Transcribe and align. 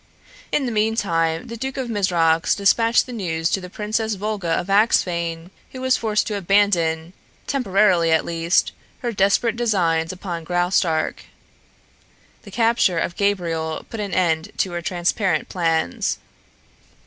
In 0.51 0.65
the 0.65 0.71
meantime 0.71 1.45
the 1.45 1.55
Duke 1.55 1.77
of 1.77 1.87
Mizrox 1.87 2.55
despatched 2.55 3.05
the 3.05 3.13
news 3.13 3.51
to 3.51 3.61
the 3.61 3.69
Princess 3.69 4.15
Volga 4.15 4.49
of 4.49 4.67
Axphain, 4.67 5.51
who 5.73 5.81
was 5.81 5.95
forced 5.95 6.25
to 6.25 6.35
abandon 6.35 7.13
temporarily, 7.45 8.11
at 8.11 8.25
least 8.25 8.71
her 9.01 9.11
desperate 9.11 9.55
designs 9.55 10.11
upon 10.11 10.43
Graustark. 10.43 11.25
The 12.41 12.49
capture 12.49 12.97
of 12.97 13.15
Gabriel 13.15 13.85
put 13.91 13.99
an 13.99 14.11
end 14.15 14.51
to 14.57 14.71
her 14.71 14.81
transparent 14.81 15.49
plans. 15.49 16.17